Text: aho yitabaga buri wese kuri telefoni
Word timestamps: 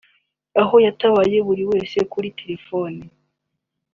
aho 0.61 0.75
yitabaga 0.83 1.37
buri 1.47 1.63
wese 1.71 1.97
kuri 2.11 2.27
telefoni 2.39 3.03